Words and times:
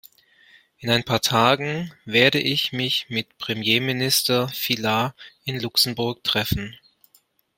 In 0.79 0.89
ein 0.89 1.03
paar 1.03 1.21
Tagen 1.21 1.93
werde 2.05 2.39
ich 2.39 2.73
mich 2.73 3.05
mit 3.11 3.37
Premierminister 3.37 4.47
Filat 4.47 5.13
in 5.43 5.59
Luxemburg 5.59 6.23
treffen. 6.23 6.75